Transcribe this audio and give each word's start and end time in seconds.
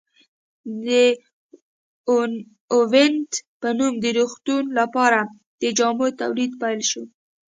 د 0.85 0.87
اوینټ 2.75 3.29
په 3.61 3.69
نوم 3.77 3.93
د 4.03 4.05
روغتونونو 4.17 4.71
لپاره 4.79 5.19
د 5.61 5.63
جامو 5.77 6.07
تولید 6.21 6.51
پیل 6.61 6.81
شو. 6.89 7.03